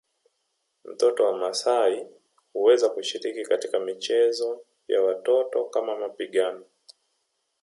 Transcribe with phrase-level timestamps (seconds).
[0.85, 2.05] Mtoto wa maasai
[2.53, 6.65] huweza kushiriki katika michezo ya watoto kama mapigano